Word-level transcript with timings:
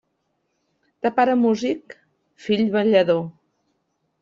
De 1.07 1.11
pare 1.19 1.35
músic, 1.41 1.95
fill 2.47 2.65
ballador. 2.79 3.23